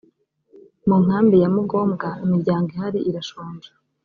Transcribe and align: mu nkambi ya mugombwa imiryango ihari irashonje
mu 0.87 0.95
nkambi 1.03 1.35
ya 1.43 1.49
mugombwa 1.55 2.07
imiryango 2.23 2.67
ihari 2.75 2.99
irashonje 3.09 3.69